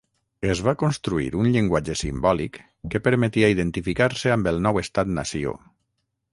[0.51, 2.57] Es va construir un llenguatge simbòlic
[2.95, 5.59] que permetia identificar-se amb el nou estat nació.